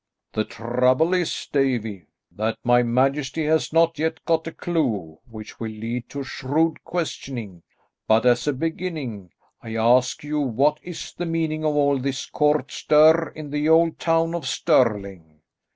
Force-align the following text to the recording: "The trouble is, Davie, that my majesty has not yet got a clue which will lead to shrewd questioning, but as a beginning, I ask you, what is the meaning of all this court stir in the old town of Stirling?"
"The 0.33 0.45
trouble 0.45 1.13
is, 1.13 1.47
Davie, 1.51 2.07
that 2.31 2.57
my 2.63 2.81
majesty 2.81 3.45
has 3.45 3.71
not 3.71 3.99
yet 3.99 4.19
got 4.25 4.47
a 4.47 4.51
clue 4.51 5.19
which 5.29 5.59
will 5.59 5.69
lead 5.73 6.09
to 6.09 6.23
shrewd 6.23 6.83
questioning, 6.83 7.61
but 8.07 8.25
as 8.25 8.47
a 8.47 8.53
beginning, 8.53 9.29
I 9.61 9.75
ask 9.75 10.23
you, 10.23 10.39
what 10.39 10.79
is 10.81 11.13
the 11.13 11.27
meaning 11.27 11.63
of 11.63 11.75
all 11.75 11.99
this 11.99 12.25
court 12.25 12.71
stir 12.71 13.27
in 13.35 13.51
the 13.51 13.69
old 13.69 13.99
town 13.99 14.33
of 14.33 14.47
Stirling?" 14.47 15.41